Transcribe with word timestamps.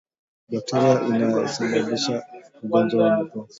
Bakteria 0.51 0.99
anayesababisha 1.07 2.15
ugonjwa 2.63 3.03
wa 3.03 3.09
mapafu 3.17 3.49